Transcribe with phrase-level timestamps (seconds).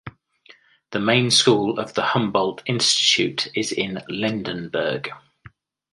[0.93, 5.11] The main school of the Humboldt Institute is in Lindenberg.